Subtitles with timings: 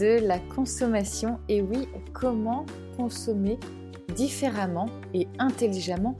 [0.00, 2.64] de la consommation et oui, comment
[2.96, 3.58] consommer
[4.14, 6.16] différemment et intelligemment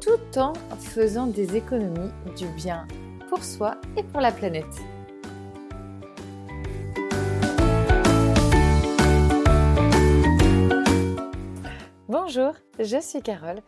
[0.00, 2.86] tout en faisant des économies du bien
[3.28, 4.64] pour soi et pour la planète.
[12.08, 13.62] Bonjour, je suis Carole.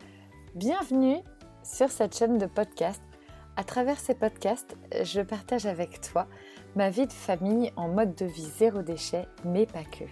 [0.55, 1.17] Bienvenue
[1.61, 3.01] sur cette chaîne de podcast.
[3.57, 6.27] À travers ces podcasts, je partage avec toi
[6.75, 10.05] ma vie de famille en mode de vie zéro déchet, mais pas que.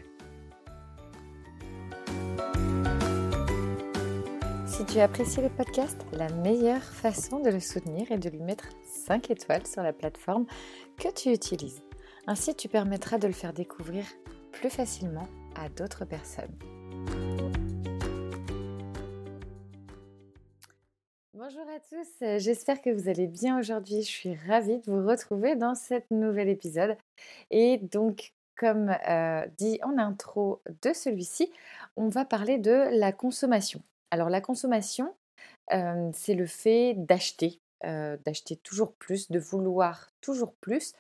[4.66, 8.70] Si tu apprécies le podcast, la meilleure façon de le soutenir est de lui mettre
[8.84, 10.46] 5 étoiles sur la plateforme
[10.98, 11.82] que tu utilises.
[12.28, 14.06] Ainsi, tu permettras de le faire découvrir
[14.52, 16.56] plus facilement à d'autres personnes.
[21.52, 24.04] Bonjour à tous, j'espère que vous allez bien aujourd'hui.
[24.04, 26.96] Je suis ravie de vous retrouver dans cet nouvel épisode.
[27.50, 31.52] Et donc, comme euh, dit en intro de celui-ci,
[31.96, 33.82] on va parler de la consommation.
[34.12, 35.16] Alors la consommation,
[35.74, 40.94] euh, c'est le fait d'acheter, euh, d'acheter toujours plus, de vouloir toujours plus.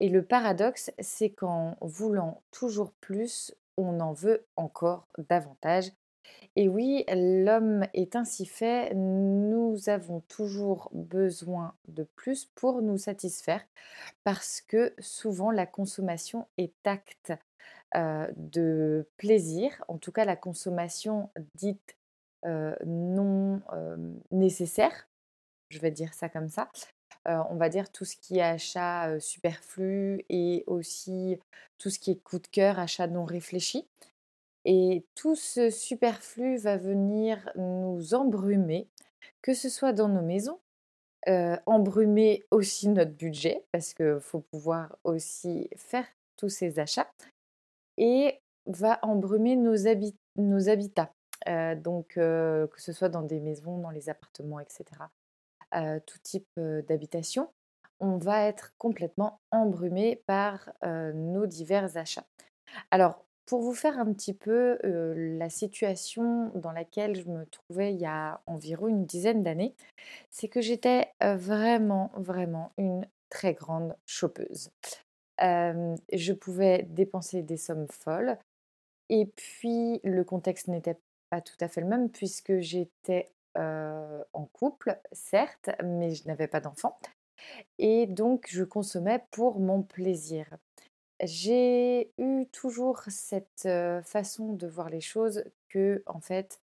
[0.00, 5.90] Et le paradoxe, c'est qu'en voulant toujours plus, on en veut encore davantage.
[6.56, 13.62] Et oui, l'homme est ainsi fait, nous avons toujours besoin de plus pour nous satisfaire
[14.24, 17.32] parce que souvent la consommation est acte
[17.94, 21.96] de plaisir, en tout cas la consommation dite
[22.86, 23.60] non
[24.30, 25.08] nécessaire,
[25.68, 26.70] je vais dire ça comme ça.
[27.26, 31.38] on va dire tout ce qui est achat superflu et aussi
[31.78, 33.86] tout ce qui est coup de cœur, achat non réfléchi.
[34.68, 38.88] Et tout ce superflu va venir nous embrumer,
[39.40, 40.58] que ce soit dans nos maisons,
[41.66, 46.04] embrumer aussi notre budget, parce qu'il faut pouvoir aussi faire
[46.36, 47.08] tous ces achats,
[47.96, 49.76] et va embrumer nos,
[50.34, 51.12] nos habitats.
[51.76, 54.84] donc, que ce soit dans des maisons, dans les appartements, etc.,
[56.06, 57.48] tout type d'habitation,
[58.00, 62.26] on va être complètement embrumé par nos divers achats.
[62.90, 68.00] Alors, pour vous faire un petit peu la situation dans laquelle je me trouvais il
[68.00, 69.74] y a environ une dizaine d'années,
[70.30, 74.70] c'est que j'étais vraiment, vraiment une très grande chopeuse.
[75.38, 78.38] je pouvais dépenser des sommes folles.
[79.08, 80.98] Et puis, le contexte n'était
[81.30, 86.60] pas tout à fait le même puisque j'étais en couple, certes, mais je n'avais pas
[86.60, 86.98] d'enfant.
[87.78, 90.46] Et donc, je consommais pour mon plaisir.
[91.22, 93.68] J'ai eu toujours cette
[94.04, 96.60] façon de voir les choses que, en fait,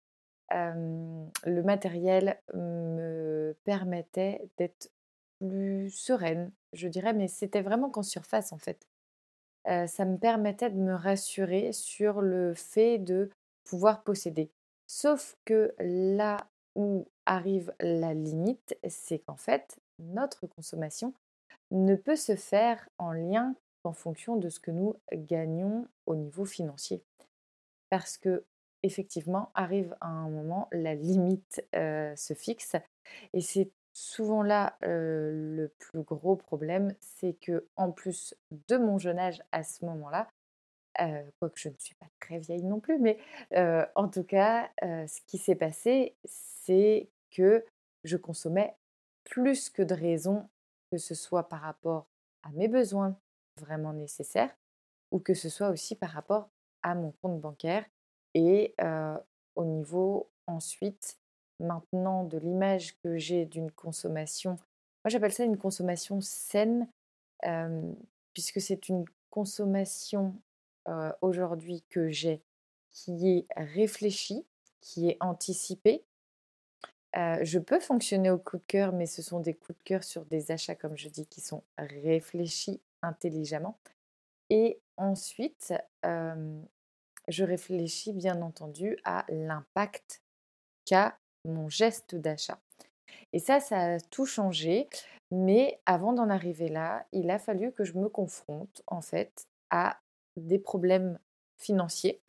[0.50, 4.90] le matériel me permettait d'être
[5.40, 8.86] plus sereine, je dirais, mais c'était vraiment qu'en surface, en fait.
[9.66, 13.30] ça me permettait de me rassurer sur le fait de
[13.64, 14.50] pouvoir posséder.
[14.86, 21.14] Sauf que là où arrive la limite, c'est qu'en fait, notre consommation
[21.70, 23.54] ne peut se faire en lien
[23.84, 27.02] en fonction de ce que nous gagnons au niveau financier.
[27.90, 28.44] Parce que
[28.82, 32.76] effectivement, arrive à un moment, la limite se fixe.
[33.32, 38.34] Et c'est souvent là le plus gros problème, c'est que en plus
[38.68, 40.28] de mon jeune âge à ce moment-là,
[41.38, 43.18] quoique je ne suis pas très vieille non plus, mais
[43.94, 47.64] en tout cas, ce qui s'est passé, c'est que
[48.04, 48.74] je consommais
[49.24, 50.48] plus que de raison,
[50.90, 52.06] que ce soit par rapport
[52.42, 53.16] à mes besoins
[53.60, 54.54] vraiment nécessaires,
[55.10, 56.48] ou que ce soit aussi par rapport
[56.82, 57.84] à mon compte bancaire
[58.34, 58.74] et
[59.54, 61.18] au niveau ensuite
[61.60, 64.52] maintenant de l'image que j'ai d'une consommation.
[65.04, 66.88] Moi j'appelle ça une consommation saine
[68.32, 70.34] puisque c'est une consommation
[71.20, 72.42] aujourd'hui que j'ai
[72.90, 74.44] qui est réfléchie,
[74.80, 76.04] qui est anticipée.
[77.14, 80.24] je peux fonctionner au coup de cœur, mais ce sont des coups de cœur sur
[80.24, 83.78] des achats, comme je dis, qui sont réfléchis intelligemment.
[84.50, 90.22] Et ensuite, je réfléchis bien entendu à l'impact
[90.84, 92.60] qu'a mon geste d'achat.
[93.32, 94.88] Et ça, ça a tout changé.
[95.30, 99.98] Mais avant d'en arriver là, il a fallu que je me confronte en fait à
[100.36, 101.18] des problèmes
[101.58, 102.20] financiers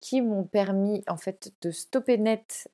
[0.00, 2.70] qui m'ont permis en fait de stopper net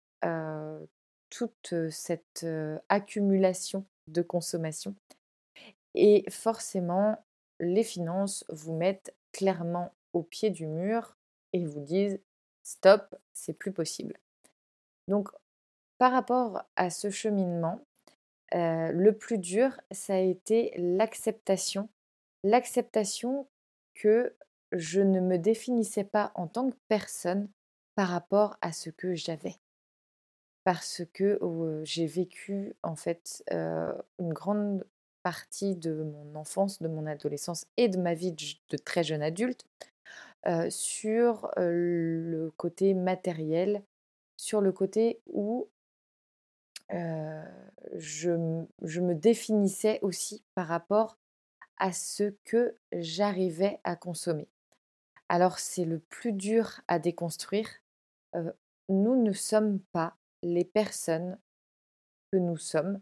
[1.31, 2.47] toute cette
[2.89, 4.97] accumulation de consommation.
[5.95, 7.23] Et forcément,
[7.61, 11.17] les finances vous mettent clairement au pied du mur
[11.53, 12.21] et vous disent
[12.63, 14.17] stop, c'est plus possible.
[15.09, 15.29] Donc,
[15.99, 17.85] par rapport à ce cheminement,
[18.53, 21.89] le plus dur, ça a été l'acceptation.
[22.45, 23.47] L'acceptation
[23.95, 24.35] que
[24.73, 27.49] je ne me définissais pas en tant que personne
[27.95, 29.57] par rapport à ce que j'avais.
[30.65, 31.39] Parce que
[31.85, 34.87] j'ai vécu en fait une grande
[35.23, 39.65] partie de mon enfance, de mon adolescence et de ma vie de, très jeune adulte
[40.71, 43.85] sur le côté matériel,
[44.37, 45.69] sur le côté où
[46.91, 51.17] je, je, me définissais aussi par rapport
[51.79, 54.49] à ce que j'arrivais à consommer.
[55.29, 57.69] Alors c'est le plus dur à déconstruire.
[58.89, 61.39] nous ne sommes pas les personnes
[62.31, 63.01] que nous sommes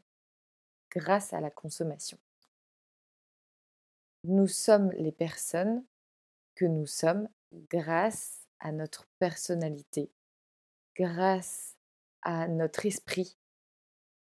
[0.91, 2.19] grâce à la consommation.
[4.25, 5.85] Nous sommes les personnes
[6.55, 7.29] que nous sommes
[7.71, 10.11] grâce à notre personnalité,
[10.97, 11.77] grâce
[12.23, 13.37] à notre esprit.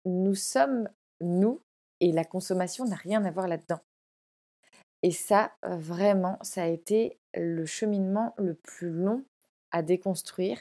[0.04, 0.88] Nous sommes
[1.20, 1.60] nous
[2.00, 3.80] et la consommation n'a rien à voir là-dedans.
[5.02, 9.24] Et ça, vraiment, ça a été le cheminement le plus long
[9.72, 10.60] à déconstruire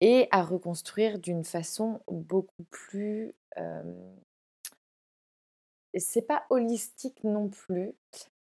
[0.00, 3.34] et à reconstruire d'une façon beaucoup plus...
[5.98, 7.94] c'est pas holistique non plus,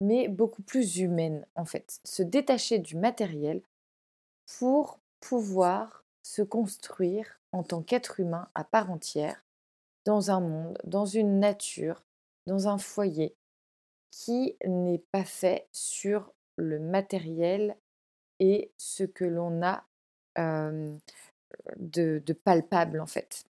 [0.01, 1.99] mais beaucoup plus humaine en fait.
[2.03, 3.61] Se détacher du matériel
[4.57, 9.43] pour pouvoir se construire en tant qu'être humain à part entière
[10.05, 12.03] dans un monde, dans une nature,
[12.47, 13.35] dans un foyer
[14.11, 17.77] qui n'est pas fait sur le matériel
[18.39, 19.83] et ce que l'on a
[20.35, 23.45] de, de, palpable en fait.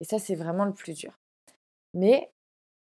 [0.00, 1.18] Et ça, c'est vraiment le plus dur.
[1.94, 2.32] Mais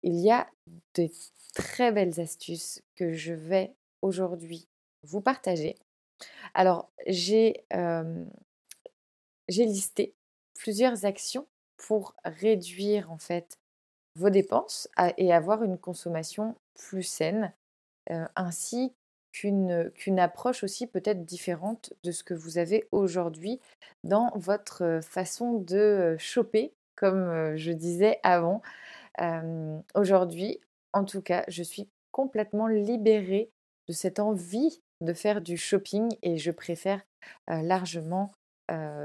[0.05, 0.47] il y a
[0.95, 1.11] des
[1.55, 4.69] très belles astuces que je vais aujourd'hui
[5.03, 5.77] vous partager.
[6.53, 7.65] Alors, j'ai
[9.49, 10.15] listé
[10.55, 13.59] plusieurs actions pour réduire en fait
[14.17, 17.53] vos dépenses et avoir une consommation plus saine,
[18.37, 18.93] ainsi
[19.33, 23.59] qu'une approche aussi peut-être différente de ce que vous avez aujourd'hui
[24.05, 28.63] dans votre façon de choper, comme je disais avant.
[29.95, 30.61] Aujourd'hui,
[30.93, 33.51] en tout cas, je suis complètement libérée
[33.89, 37.01] de cette envie de faire du shopping et je préfère
[37.49, 38.33] largement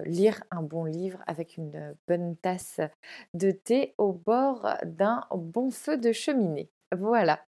[0.05, 2.79] lire un bon livre avec une bonne tasse
[3.33, 6.69] de thé au bord d'un bon feu de cheminée.
[6.97, 7.39] Voilà.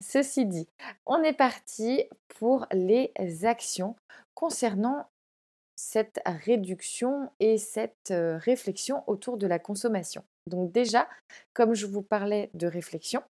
[0.00, 0.68] Ceci dit,
[1.04, 2.04] on est parti
[2.38, 3.12] pour les
[3.42, 3.96] actions
[4.34, 5.06] concernant
[5.74, 10.24] cette réduction et cette réflexion autour de la consommation.
[10.48, 11.08] Donc déjà,
[11.54, 13.22] comme je vous parlais de réflexion,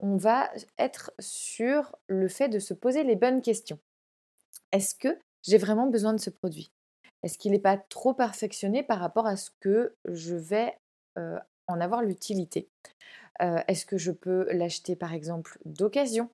[0.00, 3.78] on va être sur le fait de se poser les bonnes questions.
[4.72, 6.70] Est-ce que j'ai vraiment besoin de ce produit?
[7.22, 10.76] Est-ce qu'il n'est pas trop perfectionné par rapport à ce que je vais
[11.16, 12.68] en avoir l'utilité?
[13.40, 16.28] Est-ce que je peux l'acheter par exemple d'occasion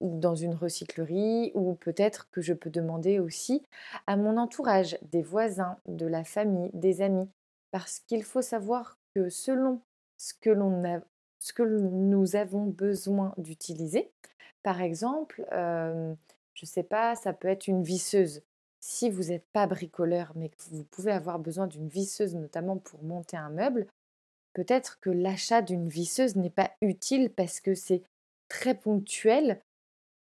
[0.00, 3.64] ou dans une recyclerie, ou peut-être que je peux demander aussi
[4.06, 7.28] à mon entourage, des voisins, de la famille, des amis,
[7.72, 9.80] parce qu'il faut savoir que selon
[10.16, 11.00] ce que, l'on a,
[11.38, 14.10] ce que nous avons besoin d'utiliser,
[14.62, 18.42] par exemple, je ne sais pas, ça peut être une visseuse.
[18.80, 23.02] Si vous n'êtes pas bricoleur, mais que vous pouvez avoir besoin d'une visseuse, notamment pour
[23.02, 23.86] monter un meuble,
[24.54, 28.02] peut-être que l'achat d'une visseuse n'est pas utile parce que c'est
[28.48, 29.60] très ponctuel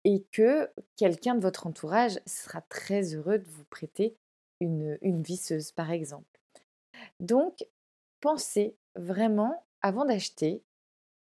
[0.04, 4.16] et que quelqu'un de votre entourage sera très heureux de vous prêter
[4.60, 6.40] une, une visseuse, par exemple.
[7.20, 7.66] Donc,
[8.24, 10.64] pensez vraiment, avant d'acheter,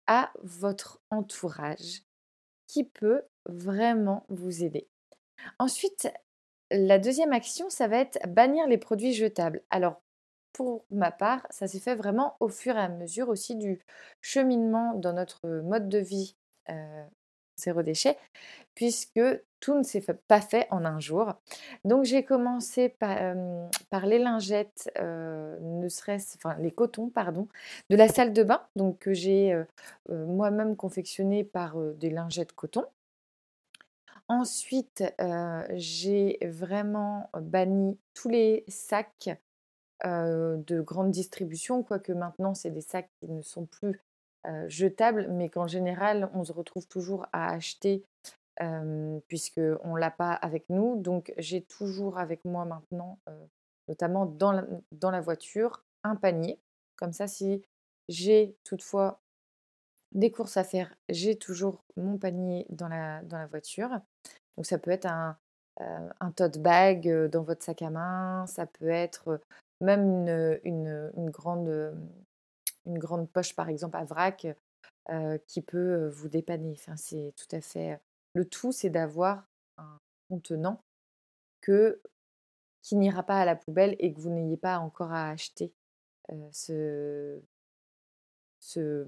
[0.06, 2.04] à votre entourage
[2.68, 4.88] qui peut vraiment vous aider.
[5.58, 6.12] Ensuite,
[6.70, 9.64] la deuxième action, ça va être bannir les produits jetables.
[9.68, 10.00] Alors,
[10.52, 13.84] pour ma part, ça s'est fait vraiment au fur et à mesure aussi du
[14.20, 16.36] cheminement dans notre mode de vie
[17.62, 17.82] zéro
[18.74, 19.20] puisque
[19.60, 21.34] tout ne s'est pas fait en un jour.
[21.84, 23.36] Donc j'ai commencé par,
[24.04, 27.48] les lingettes, ne serait-ce, enfin les cotons, pardon,
[27.90, 29.56] de la salle de bain, donc que j'ai
[30.08, 32.84] moi-même confectionné par des lingettes coton.
[34.28, 35.04] Ensuite,
[35.70, 39.30] j'ai vraiment banni tous les sacs
[40.04, 44.00] de grande distribution, quoique maintenant c'est des sacs qui ne sont plus
[44.68, 48.04] jetable, mais qu'en général, on se retrouve toujours à acheter
[49.28, 51.00] puisqu'on ne l'a pas avec nous.
[51.00, 53.18] Donc, j'ai toujours avec moi maintenant,
[53.88, 56.58] notamment dans la, dans la voiture, un panier.
[56.96, 57.62] Comme ça, si
[58.08, 59.20] j'ai toutefois
[60.12, 63.90] des courses à faire, j'ai toujours mon panier dans la, dans la voiture.
[64.56, 65.36] Donc, ça peut être un,
[65.78, 69.40] un tote bag dans votre sac à main, ça peut être
[69.80, 70.28] même
[70.64, 71.96] une, une grande
[72.86, 74.46] une grande poche, par exemple, à vrac,
[75.46, 76.76] qui peut vous dépanner.
[76.96, 78.00] C'est tout à fait.
[78.34, 79.44] Le tout, c'est d'avoir
[79.78, 79.98] un
[80.30, 80.80] contenant
[81.60, 82.00] que
[82.82, 85.72] qui n'ira pas à la poubelle et que vous n'ayez pas encore à acheter
[86.52, 87.40] ce,
[88.60, 89.06] ce,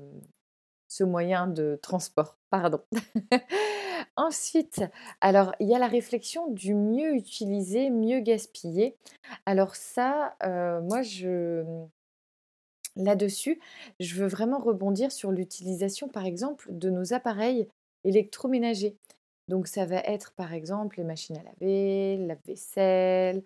[0.88, 2.36] ce moyen de transport.
[2.50, 2.80] Pardon.
[4.16, 4.82] Ensuite,
[5.20, 8.96] alors il y a la réflexion du mieux utiliser, mieux gaspiller.
[9.46, 10.36] Alors ça,
[10.82, 11.64] moi je
[12.96, 13.60] là-dessus,
[14.00, 17.68] je veux vraiment rebondir sur l'utilisation par exemple de nos appareils
[18.04, 18.96] électroménagers.
[19.48, 23.42] Donc ça va être par exemple les machines à laver, la vaisselle,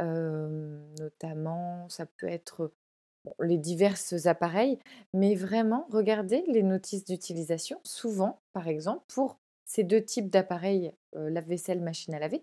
[0.00, 2.72] notamment ça peut être
[3.40, 4.78] les divers appareils,
[5.12, 7.80] mais vraiment regardez les notices d'utilisation.
[7.84, 12.42] Souvent, par exemple, pour ces deux types d'appareils, lave-vaisselle, machine à laver,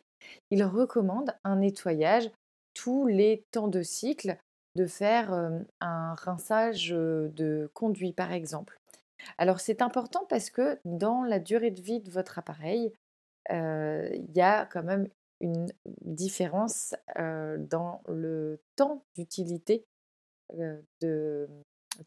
[0.51, 2.29] ils recommandent un nettoyage
[2.73, 4.37] tous les temps de cycle,
[4.75, 5.33] de faire
[5.81, 8.79] un rinçage de conduit, par exemple.
[9.37, 12.93] Alors c'est important parce que dans la durée de vie de votre appareil,
[13.49, 15.07] il y a quand même
[15.41, 15.67] une
[16.01, 19.85] différence dans le temps d'utilité,
[20.53, 21.47] de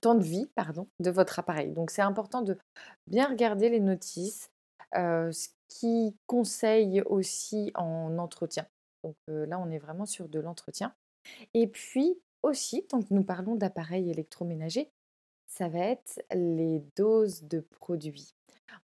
[0.01, 1.73] temps de vie, pardon, de votre appareil.
[1.73, 2.59] Donc c'est important de
[3.07, 4.51] bien regarder les notices,
[4.93, 8.67] ce qui conseille aussi en entretien.
[9.05, 10.95] Donc là, on est vraiment sur de l'entretien.
[11.55, 14.91] Et puis aussi, tant que nous parlons d'appareils électroménagers,
[15.47, 18.35] ça va être les doses de produits.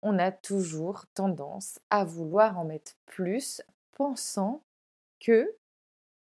[0.01, 4.63] On a toujours tendance à vouloir en mettre plus, pensant
[5.19, 5.55] que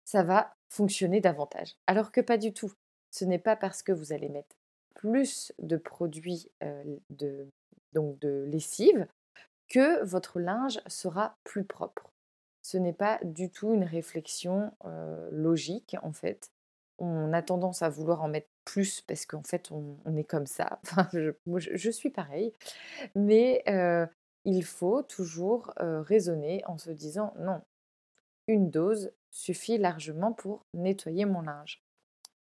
[0.04, 1.76] ça va fonctionner davantage.
[1.86, 2.72] Alors que pas du tout.
[3.10, 4.56] Ce n'est pas parce que vous allez mettre
[4.94, 6.50] plus de produits
[7.10, 7.48] de,
[7.92, 9.06] donc de lessive
[9.68, 12.12] que votre linge sera plus propre.
[12.62, 14.72] Ce n'est pas du tout une réflexion
[15.30, 16.50] logique en fait.
[16.98, 20.80] On a tendance à vouloir en mettre plus parce qu'en fait on, est comme ça.
[20.84, 22.52] Enfin, je, suis pareil.
[23.14, 23.62] Mais
[24.44, 27.60] il faut toujours raisonner en se disant non,
[28.48, 31.82] une dose suffit largement pour nettoyer mon linge.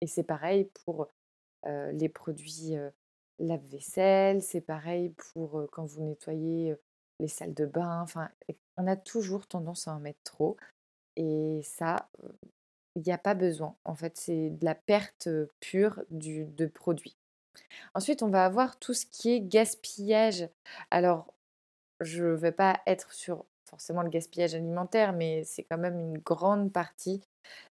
[0.02, 1.08] Et c'est pareil pour
[1.66, 2.76] les produits
[3.40, 6.76] lave-vaisselle, c'est pareil pour quand vous nettoyez
[7.20, 8.02] les salles de bain.
[8.02, 8.30] Enfin,
[8.78, 10.58] on a toujours tendance à en mettre trop.
[11.16, 12.10] Et ça,
[12.96, 13.76] il n'y a pas besoin.
[13.86, 17.18] En fait, c'est de la perte pure du, de produits.
[17.94, 20.48] Ensuite, on va avoir tout ce qui est gaspillage.
[20.92, 21.34] Alors,
[22.02, 26.18] je ne vais pas être sur forcément le gaspillage alimentaire, mais c'est quand même une
[26.20, 27.22] grande partie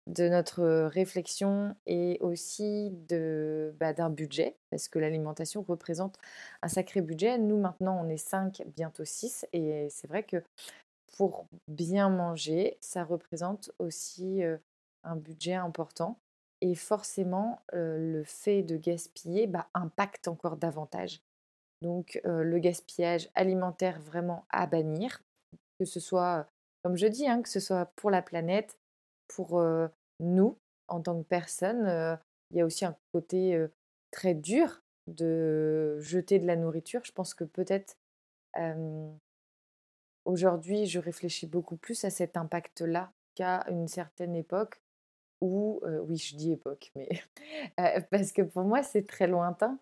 [0.07, 6.17] de notre réflexion et aussi de, bah, d'un budget, parce que l'alimentation représente
[6.63, 7.39] un sacré budget.
[7.39, 10.43] Nous, maintenant, on est 5, bientôt 6, et c'est vrai que
[11.19, 14.43] pour bien manger, ça représente aussi
[15.05, 16.19] un budget important.
[16.61, 21.21] Et forcément, le fait de gaspiller bah, impacte encore davantage.
[21.83, 25.23] Donc, le gaspillage alimentaire vraiment à bannir,
[25.79, 26.47] que ce soit,
[26.83, 28.79] comme je dis, hein, que ce soit pour la planète,
[29.29, 29.65] pour
[30.21, 32.19] nous, en tant que personne,
[32.51, 33.59] il y a aussi un côté
[34.11, 37.01] très dur de jeter de la nourriture.
[37.05, 37.97] Je pense que peut-être
[40.27, 44.83] aujourd'hui, je réfléchis beaucoup plus à cet impact-là qu'à une certaine époque
[45.41, 47.09] oui, je dis époque, mais
[48.11, 49.79] parce que pour moi, c'est très lointain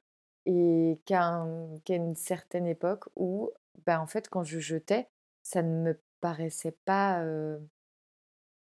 [0.47, 1.45] et qu'à
[1.89, 3.51] une certaine époque où,
[3.87, 5.09] bah, en fait, quand je jetais,
[5.43, 7.23] ça ne me paraissait pas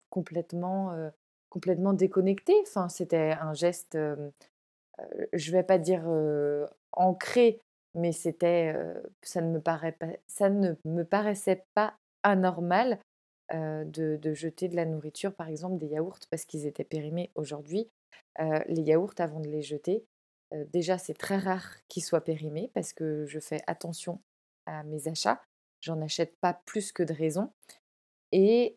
[0.10, 0.96] complètement,
[1.50, 2.54] complètement déconnecté.
[2.62, 6.04] Enfin, c'était un geste, je ne vais pas dire
[6.94, 7.60] ancré,
[7.94, 8.74] mais c'était,
[9.22, 13.00] ça, ne me paraît pas, ça ne me paraissait pas anormal
[13.52, 17.90] de, de, jeter de la nourriture, par exemple des yaourts, parce qu'ils étaient périmés aujourd'hui.
[18.40, 20.06] les yaourts, avant de les jeter,
[20.72, 24.22] déjà c'est très rare qu'ils soient périmés parce que je fais attention
[24.66, 25.42] à mes achats.
[25.82, 27.52] J'en achète pas plus que de raison.
[28.32, 28.76] Et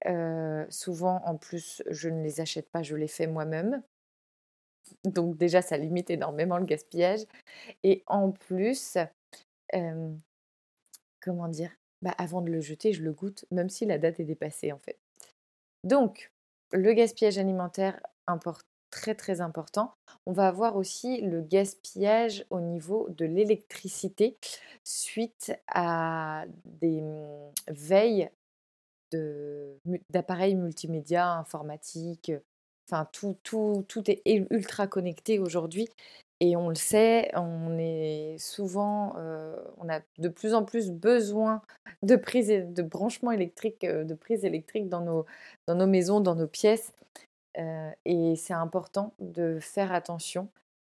[0.71, 3.83] souvent, en plus, je ne les achète pas, je les fais moi-même.
[5.05, 7.21] Donc déjà, ça limite énormément le gaspillage.
[7.83, 8.99] Et en plus,
[11.21, 11.71] comment dire
[12.03, 14.79] bah, Avant de le jeter, je le goûte, même si la date est dépassée, en
[14.79, 14.99] fait.
[15.85, 16.33] Donc,
[16.73, 18.01] le gaspillage alimentaire,
[18.91, 19.93] très très important.
[20.27, 24.37] On va avoir aussi le gaspillage au niveau de l'électricité
[24.85, 28.31] suite à des mmh, veilles
[30.11, 32.33] d'appareils multimédia, informatiques.
[32.87, 35.89] Enfin, tout, tout, tout est ultra connecté aujourd'hui.
[36.41, 39.15] Et on le sait, on est souvent,
[39.79, 41.63] on a de plus en plus besoin
[42.03, 45.27] de prises, de branchements électriques, de prises électriques dans nos,
[45.67, 46.93] dans nos maisons, dans nos pièces.
[48.05, 50.49] et c'est important de faire attention,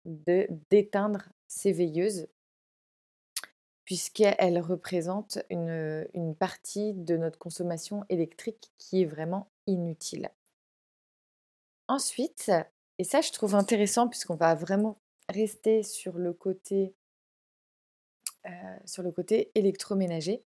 [0.05, 2.27] d'éteindre ces veilleuses
[3.91, 10.29] puisqu'elle représente une, une partie de notre consommation électrique qui est vraiment inutile.
[11.89, 12.51] Ensuite,
[12.99, 14.97] et ça je trouve intéressant puisqu'on va vraiment
[15.31, 16.93] rester sur le côté,
[18.85, 20.43] sur le côté électroménager,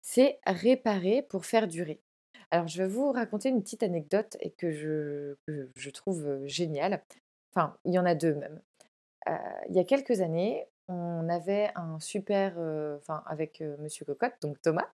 [0.00, 2.00] c'est réparer pour faire durer.
[2.50, 5.36] Alors je vais vous raconter une petite anecdote et que je,
[5.74, 7.02] je trouve géniale.
[7.54, 8.60] Enfin, il y en a deux même.
[9.68, 12.58] il y a quelques années, on avait un super,
[12.98, 14.88] enfin avec Monsieur Cocotte, donc Thomas,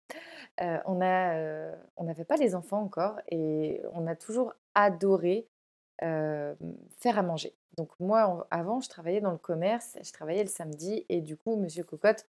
[0.59, 5.47] a, on n'avait pas les enfants encore et on a toujours adoré
[6.01, 7.55] faire à manger.
[7.77, 11.57] Donc moi, avant, je travaillais dans le commerce, je travaillais le samedi et du coup,
[11.57, 12.27] Monsieur Cocotte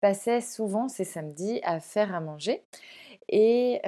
[0.00, 2.62] passait souvent ses samedis à faire à manger.
[3.28, 3.80] Et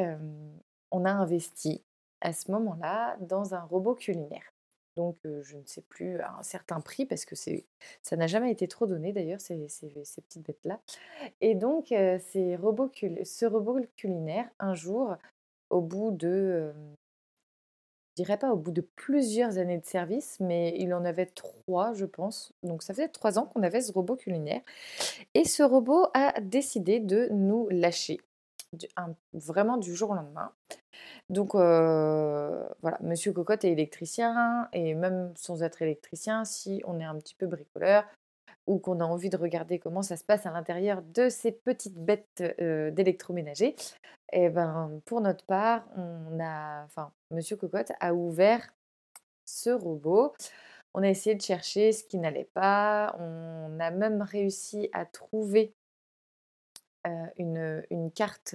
[0.90, 1.84] on a investi
[2.20, 4.52] à ce moment-là dans un robot culinaire.
[4.96, 8.68] Donc je ne sais plus à un certain prix parce que ça n'a jamais été
[8.68, 10.80] trop donné d'ailleurs ces, ces, petites bêtes-là.
[11.40, 12.90] Et donc ces robots,
[13.24, 15.16] ce robot culinaire, un jour,
[15.70, 16.72] au bout de
[18.16, 22.04] dirais pas au bout de plusieurs années de service, mais il en avait trois, je
[22.04, 22.52] pense.
[22.62, 24.60] Donc ça faisait trois ans qu'on avait ce robot culinaire.
[25.34, 28.20] Et ce robot a décidé de nous lâcher,
[29.32, 30.52] vraiment du jour au lendemain.
[31.30, 37.16] Donc voilà, Monsieur Cocotte est électricien, et même sans être électricien, si on est un
[37.16, 38.04] petit peu bricoleur,
[38.66, 41.98] ou qu'on a envie de regarder comment ça se passe à l'intérieur de ces petites
[41.98, 43.74] bêtes d'électroménager,
[44.32, 48.72] et eh ben pour notre part, on a, enfin, Monsieur Cocotte a ouvert
[49.44, 50.32] ce robot.
[50.94, 53.14] On a essayé de chercher ce qui n'allait pas.
[53.18, 55.74] On a même réussi à trouver
[57.36, 58.54] une, une, carte,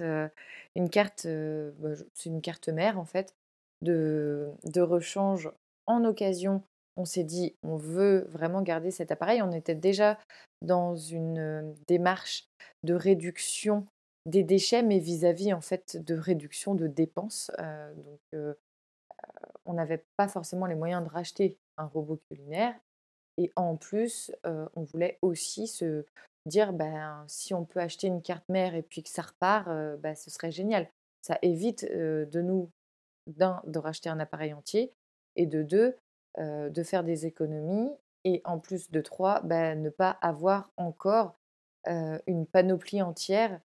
[0.74, 3.34] une carte, bah, c'est une carte mère en fait,
[3.82, 5.50] de, de rechange
[5.86, 6.62] en occasion
[6.98, 9.40] on s'est dit, on veut vraiment garder cet appareil.
[9.40, 10.18] On était déjà
[10.60, 12.48] dans une démarche
[12.82, 13.86] de réduction
[14.26, 17.50] des déchets, mais vis-à-vis en fait de réduction de dépenses.
[17.96, 18.56] donc,
[19.64, 22.74] on n'avait pas forcément les moyens de racheter un robot culinaire.
[23.36, 26.04] Et en plus, on voulait aussi se
[26.46, 29.68] dire, ben, si on peut acheter une carte mère et puis que ça repart,
[30.00, 30.88] ben, ce serait génial.
[31.22, 32.70] Ça évite de nous,
[33.28, 34.92] d'un, de racheter un appareil entier,
[35.38, 35.96] et de deux,
[36.38, 37.90] de faire des économies
[38.24, 41.34] et en plus de trois, bah, ne pas avoir encore
[41.86, 43.60] une panoplie entière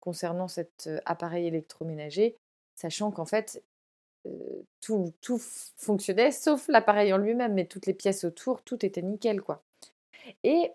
[0.00, 2.36] concernant cet appareil électroménager,
[2.74, 3.62] sachant qu'en fait,
[4.80, 5.12] tout,
[5.76, 9.40] fonctionnait sauf l'appareil en lui-même, mais toutes les pièces autour, tout était nickel.
[9.40, 9.62] quoi.
[10.42, 10.72] Et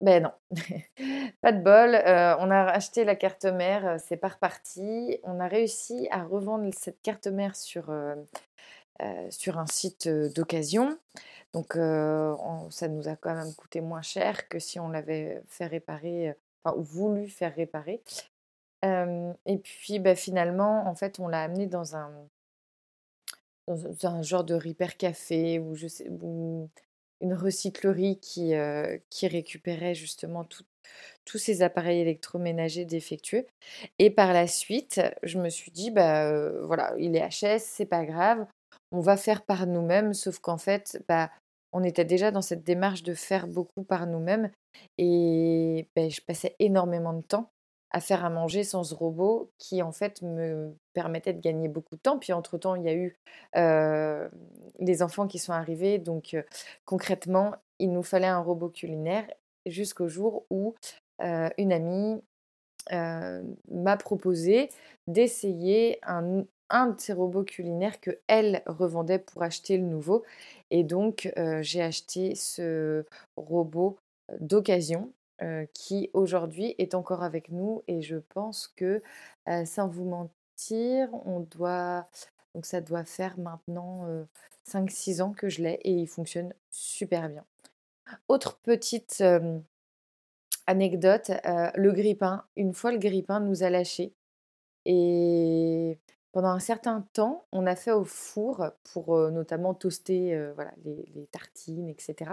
[0.00, 0.32] ben non,
[1.40, 1.94] pas de bol.
[1.94, 5.18] on a acheté la carte mère, c'est pas reparti.
[5.22, 8.16] On a réussi à revendre cette carte mère sur euh,
[9.30, 10.98] sur un site d'occasion.
[11.52, 16.34] Donc ça nous a quand même coûté moins cher que si on l'avait fait réparer,
[16.64, 18.02] enfin ou voulu faire réparer.
[18.84, 22.10] et puis bah, finalement, en fait, on l'a amené dans un,
[24.22, 28.54] genre de repair café ou je sais, une recyclerie qui,
[29.10, 30.44] qui récupérait justement
[31.24, 33.46] tous ces appareils électroménagers défectueux.
[33.98, 38.04] Et par la suite, je me suis dit, bah voilà, il est HS, c'est pas
[38.04, 38.46] grave,
[38.92, 41.30] on va faire par nous-mêmes, sauf qu'en fait, bah,
[41.72, 44.50] on était déjà dans cette démarche de faire beaucoup par nous-mêmes.
[44.98, 47.50] Et bah, je passais énormément de temps
[47.90, 51.96] à faire à manger sans ce robot qui, en fait, me permettait de gagner beaucoup
[51.96, 52.18] de temps.
[52.18, 53.16] Puis, entre-temps, il y a eu
[54.78, 55.98] les enfants qui sont arrivés.
[55.98, 56.36] Donc,
[56.84, 59.26] concrètement, il nous fallait un robot culinaire
[59.66, 60.74] jusqu'au jour où
[61.20, 62.22] une amie
[62.90, 64.70] m'a proposé
[65.06, 70.24] d'essayer un, un de ces robots culinaires que elle revendait pour acheter le nouveau.
[70.70, 73.04] Et donc, j'ai acheté ce
[73.36, 73.98] robot
[74.40, 75.12] d'occasion
[75.74, 77.84] qui aujourd'hui est encore avec nous.
[77.86, 79.00] Et je pense que,
[79.64, 82.08] sans vous mentir, on doit.
[82.54, 84.06] Donc, ça doit faire maintenant
[84.66, 87.44] 5-6 ans que je l'ai et il fonctionne super bien.
[88.28, 89.22] Autre petite
[90.66, 92.44] anecdote, le grippin.
[92.56, 94.12] Une fois, le grippin nous a lâchés.
[94.84, 95.98] Et
[96.32, 101.88] pendant un certain temps, on a fait au four pour notamment toaster voilà, les, tartines,
[101.88, 102.32] etc.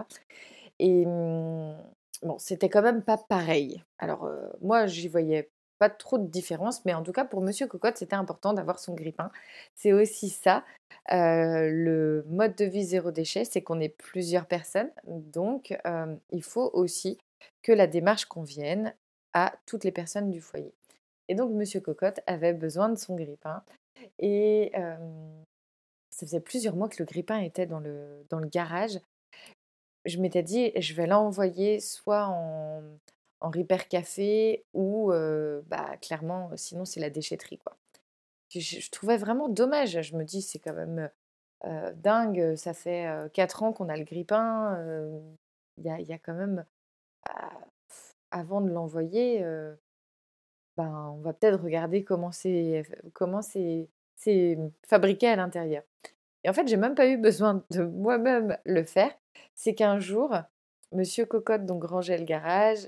[0.80, 1.78] Et mmh,
[2.24, 3.84] bon, c'était quand même pas pareil.
[3.98, 4.30] Alors
[4.62, 8.16] moi, j'y voyais pas trop de différence, mais en tout cas pour Monsieur Cocotte, c'était
[8.16, 9.32] important d'avoir son grippin.
[9.76, 10.64] C'est aussi ça,
[11.10, 15.78] le mode de vie zéro déchet, c'est qu'on est plusieurs personnes, donc
[16.32, 17.18] il faut aussi
[17.62, 18.94] que la démarche convienne
[19.34, 20.74] à toutes les personnes du foyer.
[21.28, 23.64] Et donc Monsieur Cocotte avait besoin de son grippin.
[24.20, 24.72] Et
[26.10, 29.00] ça faisait plusieurs mois que le grippin était dans le, dans le garage.
[30.06, 32.82] Je m'étais dit, je vais l'envoyer soit en,
[33.42, 33.52] en
[33.90, 35.12] Café ou
[35.68, 37.58] bah, clairement, sinon c'est la déchetterie.
[37.58, 37.78] Quoi.
[38.50, 40.02] Je, trouvais vraiment dommage.
[40.02, 41.10] Je me dis, c'est quand même
[41.96, 42.56] dingue.
[42.56, 44.78] Ça fait 4 ans qu'on a le grippin.
[45.78, 46.66] Il y, y, a quand même,
[47.26, 47.52] bah,
[48.32, 49.44] avant de l'envoyer,
[50.80, 52.86] ben, on va peut-être regarder comment c'est
[54.88, 55.84] fabriqué à l'intérieur.
[56.46, 59.12] Et en fait, j'ai même pas eu besoin de moi-même le faire.
[59.56, 60.34] C'est qu'un jour,
[60.94, 62.88] Monsieur Cocotte donc rangeait le garage.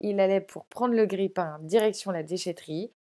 [0.00, 2.92] il allait pour prendre le grippin direction la déchetterie.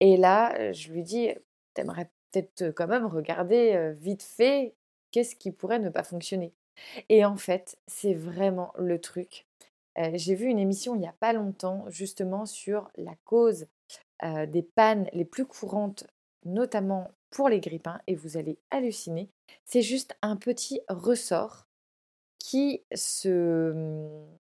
[0.00, 1.30] Et là, je lui dis,
[1.74, 4.74] t'aimerais peut-être quand même regarder vite fait
[5.12, 6.52] qu'est-ce qui pourrait ne pas fonctionner?
[7.08, 9.46] Et en fait, c'est vraiment le truc.
[10.14, 13.66] J'ai vu une émission il n'y a pas longtemps justement sur la cause
[14.22, 16.06] des pannes les plus courantes,
[16.44, 19.28] notamment pour les grippins, et vous allez halluciner.
[19.64, 21.66] C'est juste un petit ressort
[22.38, 24.38] qui se mmh,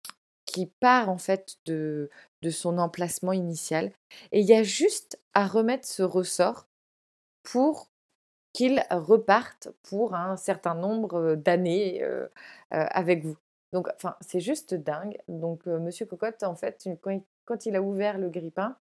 [0.46, 2.10] qui part en fait de,
[2.42, 3.92] de son emplacement initial.
[4.32, 6.66] Et il y a juste à remettre ce ressort
[7.42, 7.90] pour
[8.52, 12.04] qu'il reparte pour un certain nombre d'années
[12.70, 13.36] avec vous.
[13.72, 15.16] Donc, enfin, c'est juste dingue.
[15.28, 16.88] Donc, Monsieur Cocotte, en fait,
[17.44, 18.76] quand il, a ouvert le grippin,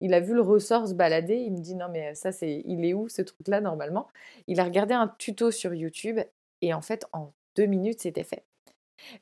[0.00, 1.36] il a vu le ressort se balader.
[1.36, 4.08] Il me dit non mais ça c'est, il est où ce truc-là normalement?
[4.46, 6.20] Il a regardé un tuto sur YouTube
[6.62, 8.44] et en fait en deux minutes c'était fait.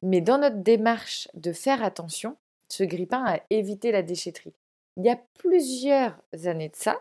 [0.02, 2.36] Mais dans notre démarche de faire attention,
[2.68, 4.54] ce grippin a évité la déchetterie.
[4.96, 7.00] Il y a plusieurs années de ça,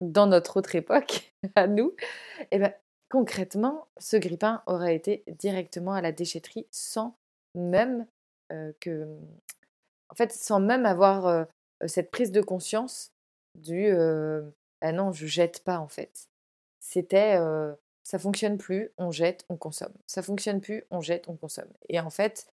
[0.00, 1.94] dans notre autre époque, à nous,
[2.40, 2.72] et eh ben,
[3.10, 7.16] concrètement, ce grippin aurait été directement à la déchetterie sans
[7.54, 8.06] même
[8.80, 9.06] que.
[10.10, 11.46] En fait, sans même avoir
[11.86, 13.10] cette prise de conscience
[13.58, 13.90] du
[14.80, 16.28] ah non, je jette pas en fait.
[16.80, 17.38] C'était
[18.04, 19.94] ça fonctionne plus, on jette, on consomme.
[20.06, 21.70] Ça fonctionne plus, on jette, on consomme.
[21.88, 22.48] Et en fait,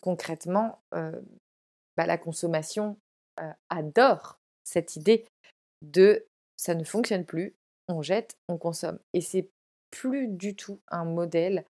[0.00, 2.96] concrètement, bah, la consommation
[3.68, 5.26] adore cette idée
[5.82, 6.24] de
[6.56, 7.54] ça ne fonctionne plus,
[7.88, 8.98] on jette, on consomme.
[9.12, 9.48] Et c'est
[9.90, 11.64] plus du tout un modèle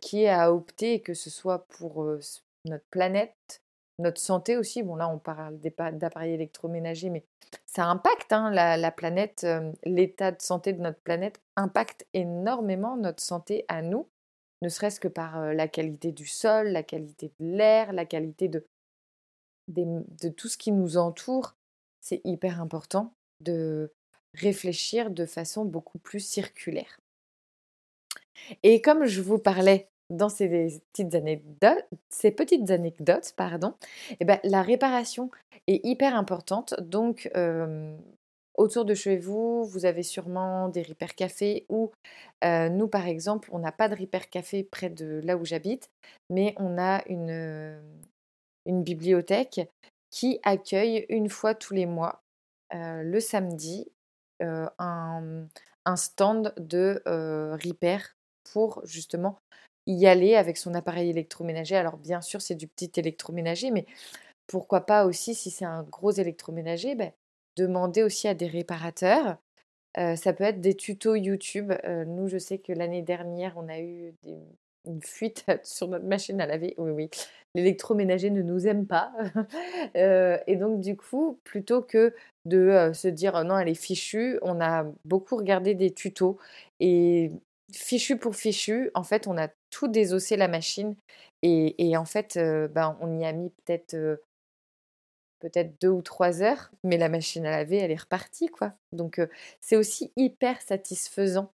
[0.00, 2.06] qui à opter, que ce soit pour
[2.64, 3.62] notre planète,
[3.98, 4.82] notre santé aussi.
[4.82, 7.24] Bon, là, on parle d'appareils électroménagers, mais
[7.66, 9.46] ça impacte hein, la, planète,
[9.84, 14.08] l'état de santé de notre planète impacte énormément notre santé à nous,
[14.62, 18.64] ne serait-ce que par la qualité du sol, la qualité de l'air, la qualité de
[20.36, 21.54] tout ce qui nous entoure.
[22.00, 23.92] C'est hyper important de
[24.34, 27.01] réfléchir de façon beaucoup plus circulaire.
[28.62, 33.74] Et comme je vous parlais dans ces petites anecdotes, ces petites anecdotes pardon,
[34.20, 35.30] eh ben, la réparation
[35.66, 36.74] est hyper importante.
[36.80, 37.30] Donc,
[38.54, 41.90] autour de chez vous, vous avez sûrement des Repair Café ou
[42.44, 45.90] nous, par exemple, on n'a pas de Repair Café près de là où j'habite,
[46.30, 47.80] mais on a une,
[48.66, 49.60] bibliothèque
[50.10, 52.22] qui accueille une fois tous les mois,
[52.72, 53.88] le samedi,
[54.40, 55.46] un,
[55.86, 57.02] un, stand de
[57.64, 58.14] repair
[58.52, 59.38] pour justement
[59.86, 61.76] y aller avec son appareil électroménager.
[61.76, 63.86] Alors bien sûr, c'est du petit électroménager, mais
[64.46, 67.12] pourquoi pas aussi, si c'est un gros électroménager, ben,
[67.56, 69.38] demander aussi à des réparateurs.
[69.96, 71.72] ça peut être des tutos YouTube.
[72.06, 74.14] nous, je sais que l'année dernière, on a eu
[74.86, 76.74] une fuite sur notre machine à laver.
[76.78, 77.10] Oui, oui,
[77.54, 79.12] l'électroménager ne nous aime pas.
[79.94, 84.86] et donc, du coup, plutôt que de se dire non, elle est fichue, on a
[85.04, 86.38] beaucoup regardé des tutos.
[86.80, 87.32] Et
[87.72, 90.96] fichu pour fichu, en fait, on a tout désossé la machine
[91.42, 94.20] et, en fait, ben, on y a mis peut-être
[95.40, 98.74] peut-être deux ou trois heures, mais la machine à laver, elle est repartie, quoi.
[98.92, 99.20] Donc,
[99.60, 101.50] c'est aussi hyper satisfaisant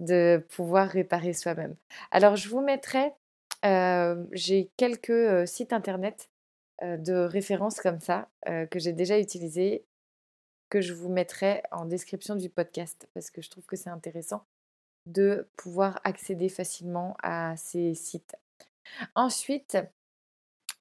[0.00, 1.76] de pouvoir réparer soi-même.
[2.10, 3.12] Alors, je vous mettrai,
[4.32, 6.28] j'ai quelques sites internet
[6.82, 9.84] de références comme ça que j'ai déjà utilisés,
[10.68, 14.44] que je vous mettrai en description du podcast parce que je trouve que c'est intéressant
[15.06, 18.36] de pouvoir accéder facilement à ces sites.
[19.14, 19.78] Ensuite,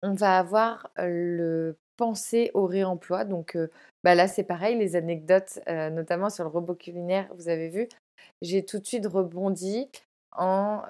[0.03, 3.25] on va avoir le penser au réemploi.
[3.25, 3.58] Donc
[4.03, 7.89] bah là, c'est pareil, les anecdotes, notamment sur le robot culinaire, vous avez vu,
[8.41, 9.89] j'ai tout de suite rebondi
[10.32, 10.84] en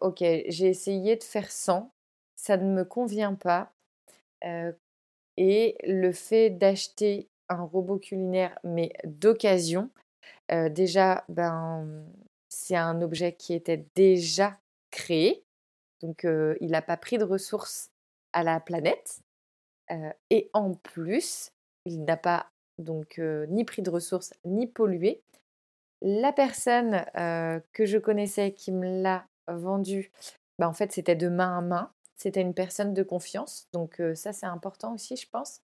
[0.00, 1.90] OK, j'ai essayé de faire 100,
[2.36, 3.72] ça ne me convient pas.
[5.36, 9.90] et le fait d'acheter un robot culinaire, mais d'occasion,
[10.70, 12.04] déjà, ben,
[12.64, 14.56] c'est un objet qui était déjà
[14.92, 15.44] créé,
[16.00, 17.90] donc il n'a pas pris de ressources
[18.32, 19.20] à la planète,
[20.30, 21.50] et en plus,
[21.86, 22.46] il n'a pas
[22.78, 25.22] donc ni pris de ressources ni pollué.
[26.02, 27.04] La personne
[27.72, 30.12] que je connaissais qui me l'a vendu,
[30.60, 34.32] bah, en fait c'était de main à main, C'était une personne de confiance, donc ça
[34.32, 35.60] c'est important aussi, je pense.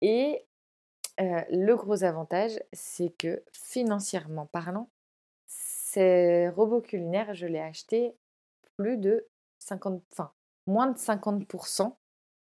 [0.00, 0.46] Et
[1.18, 4.88] le gros avantage, c'est que financièrement parlant,
[5.92, 8.14] ces robots culinaires, je l'ai acheté
[8.76, 9.26] plus de
[9.58, 10.32] 50, enfin
[10.66, 11.96] moins de 50%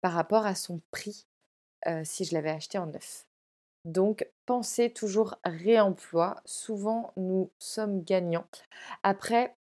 [0.02, 1.28] par rapport à son prix
[2.04, 3.26] si je l'avais acheté en neuf.
[3.84, 6.42] Donc, pensez toujours réemploi.
[6.46, 8.48] Souvent, nous sommes gagnants.
[9.04, 9.56] Après,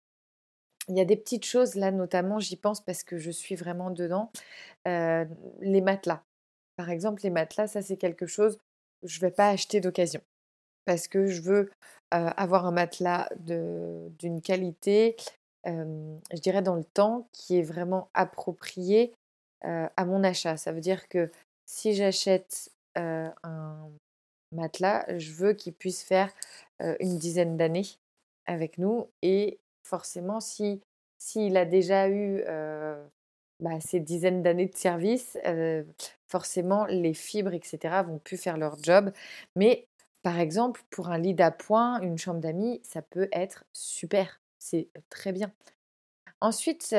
[0.89, 3.91] il y a des petites choses là, notamment, j'y pense parce que je suis vraiment
[3.91, 4.31] dedans.
[4.85, 6.23] les matelas.
[6.77, 8.59] Par exemple, les matelas, ça c'est quelque chose,
[9.03, 10.21] je ne vais pas acheter d'occasion.
[10.85, 11.71] Parce que je veux
[12.11, 15.17] avoir un matelas d'une qualité,
[15.65, 19.15] je dirais dans le temps, qui est vraiment approprié
[19.63, 20.57] à mon achat.
[20.57, 21.31] Ça veut dire que
[21.67, 23.89] si j'achète un
[24.53, 26.31] matelas, je veux qu'il puisse faire
[27.01, 27.87] une dizaine d'années
[28.47, 29.09] avec nous.
[29.23, 30.81] Et forcément, si
[31.19, 32.43] s'il a déjà eu
[33.61, 35.39] bah, ces dizaines d'années de service,
[36.29, 39.13] forcément, les fibres, etc., vont plus faire leur job.
[39.55, 39.87] Mais
[40.23, 44.41] par exemple, pour un lit d'appoint, une chambre d'amis, ça peut être super.
[44.59, 45.53] C'est très bien.
[46.41, 46.95] Ensuite,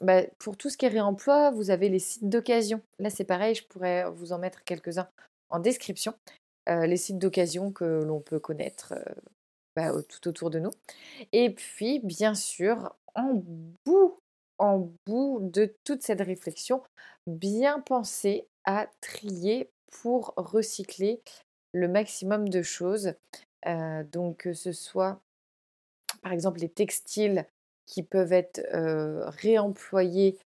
[0.00, 2.80] bah, pour tout ce qui est réemploi, vous avez les sites d'occasion.
[2.98, 5.08] Là, c'est pareil, je pourrais vous en mettre quelques-uns
[5.50, 6.14] en description.
[6.66, 8.94] les sites d'occasion que l'on peut connaître
[9.76, 10.70] bah, tout autour de nous.
[11.32, 13.42] Et puis, bien sûr, en
[13.84, 14.18] bout,
[14.58, 16.82] en bout de toute cette réflexion,
[17.26, 21.22] bien penser à trier pour recycler
[21.72, 23.14] le maximum de choses.
[24.12, 25.20] donc, que ce soit,
[26.22, 27.46] par exemple, les textiles
[27.86, 28.60] qui peuvent être
[29.30, 30.38] réemployés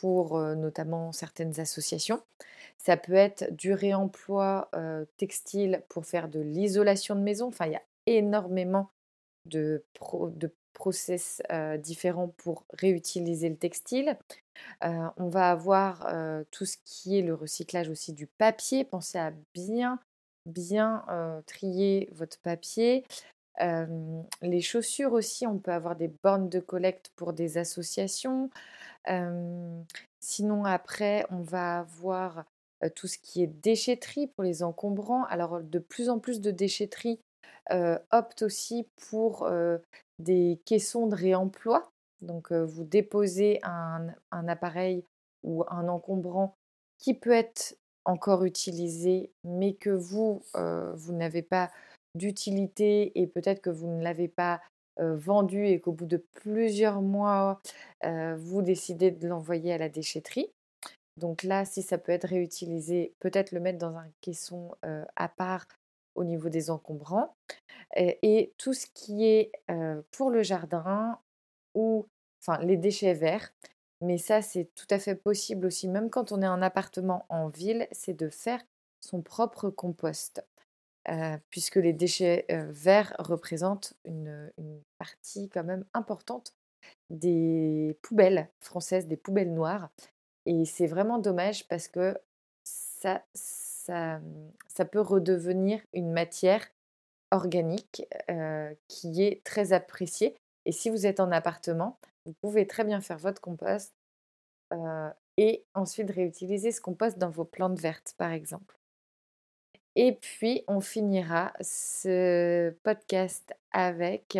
[0.00, 2.22] pour notamment certaines associations.
[2.78, 4.70] Ça peut être du réemploi
[5.16, 7.48] textile pour faire de l'isolation de maison.
[7.48, 8.90] Enfin, il y a énormément
[9.46, 11.42] de, de process
[11.78, 14.16] différents pour réutiliser le textile.
[14.82, 16.12] on va avoir
[16.50, 18.84] tout ce qui est le recyclage aussi du papier.
[18.84, 19.98] Pensez à bien,
[20.46, 21.04] bien
[21.46, 23.04] trier votre papier
[24.42, 28.50] les chaussures aussi, on peut avoir des bornes de collecte pour des associations.
[30.20, 32.44] sinon, après, on va avoir
[32.94, 35.24] tout ce qui est déchetterie pour les encombrants.
[35.24, 37.20] Alors, de plus en plus de déchetterie
[38.10, 39.50] optent aussi pour
[40.20, 41.90] des caissons de réemploi.
[42.22, 45.04] Donc, vous déposez un, appareil
[45.42, 46.54] ou un encombrant
[46.98, 51.70] qui peut être encore utilisé, mais que vous, vous n'avez pas
[52.14, 54.60] d'utilité et peut-être que vous ne l'avez pas
[54.98, 57.60] vendu et qu'au bout de plusieurs mois,
[58.04, 60.50] vous décidez de l'envoyer à la déchetterie.
[61.16, 64.74] Donc là, si ça peut être réutilisé, peut-être le mettre dans un caisson
[65.16, 65.66] à part
[66.20, 67.34] au niveau des encombrants.
[67.96, 69.52] Et, tout ce qui est
[70.12, 71.18] pour le jardin
[71.74, 72.06] ou
[72.40, 73.52] enfin les déchets verts.
[74.02, 77.48] Mais ça, c'est tout à fait possible aussi, même quand on est en appartement en
[77.48, 78.62] ville, c'est de faire
[79.00, 80.44] son propre compost
[81.50, 84.50] puisque les déchets verts représentent une,
[84.98, 86.54] partie quand même importante
[87.08, 89.90] des poubelles françaises, des poubelles noires.
[90.46, 92.16] Et c'est vraiment dommage parce que
[92.64, 93.24] ça,
[93.86, 96.66] ça, peut redevenir une matière
[97.30, 98.02] organique
[98.88, 100.36] qui est très appréciée.
[100.66, 103.94] Et si vous êtes en appartement, vous pouvez très bien faire votre compost
[105.36, 108.76] et ensuite réutiliser ce compost dans vos plantes vertes, par exemple.
[109.96, 114.38] Et puis, on finira ce podcast avec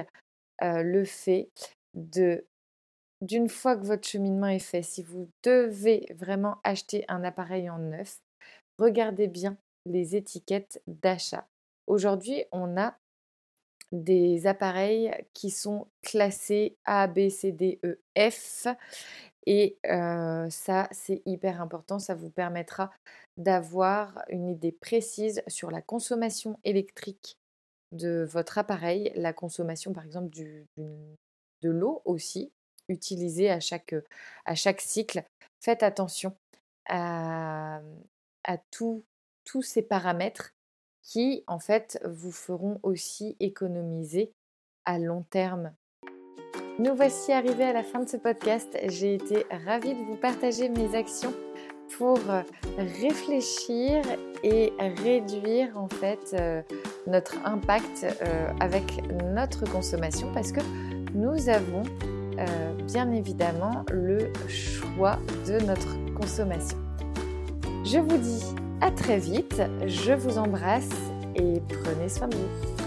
[0.61, 1.51] le fait
[1.95, 2.45] de,
[3.21, 7.79] d'une fois que votre cheminement est fait, si vous devez vraiment acheter un appareil en
[7.79, 8.21] neuf,
[8.81, 11.47] regardez bien les étiquettes d'achat.
[11.87, 12.97] Aujourd'hui, on a
[13.93, 18.67] des appareils qui sont classés A, B, C, D, E, F.
[19.47, 21.99] Et ça, c'est hyper important.
[21.99, 22.91] Ça vous permettra
[23.37, 27.37] d'avoir une idée précise sur la consommation électrique
[27.93, 32.53] de votre appareil, la consommation par exemple de l'eau aussi,
[32.89, 33.95] utilisée à chaque,
[34.45, 35.25] à chaque cycle.
[35.61, 36.37] Faites attention
[36.89, 37.81] à,
[38.45, 39.05] à tous
[39.63, 40.55] ces paramètres
[41.03, 44.33] qui en fait vous feront aussi économiser
[44.85, 45.75] à long terme
[46.81, 48.75] nous voici arrivés à la fin de ce podcast.
[48.89, 51.35] J'ai été ravie de vous partager mes actions
[51.99, 52.41] pour euh,
[52.79, 54.03] réfléchir
[54.43, 54.73] et
[55.03, 56.63] réduire en fait euh,
[57.07, 59.03] notre impact euh, avec
[59.35, 60.61] notre consommation parce que
[61.13, 61.83] nous avons
[62.87, 66.79] bien évidemment le choix de notre consommation.
[67.85, 68.45] Je vous dis
[68.83, 70.89] à très vite, je vous embrasse
[71.35, 72.80] et prenez soin de vous.